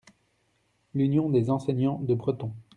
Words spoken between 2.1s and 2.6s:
Breton.